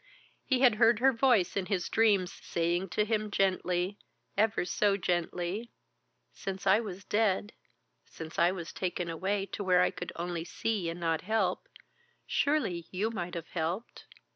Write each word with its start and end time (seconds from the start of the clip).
He 0.47 0.61
had 0.61 0.73
heard 0.81 0.97
her 0.97 1.11
voice 1.13 1.55
in 1.55 1.67
his 1.67 1.87
dreams 1.87 2.33
saying 2.41 2.89
to 2.89 3.05
him 3.05 3.29
gently, 3.29 3.99
ever 4.35 4.65
so 4.65 4.97
gently: 4.97 5.69
"Since 6.33 6.65
I 6.65 6.79
was 6.79 7.03
dead, 7.03 7.53
since 8.03 8.39
I 8.39 8.49
was 8.49 8.73
taken 8.73 9.11
away 9.11 9.45
to 9.51 9.63
where 9.63 9.83
I 9.83 9.91
could 9.91 10.11
only 10.15 10.43
see 10.43 10.89
and 10.89 10.99
not 10.99 11.21
help, 11.21 11.67
surely 12.25 12.87
you 12.89 13.11
might 13.11 13.35
have 13.35 13.49
helped. 13.49 14.05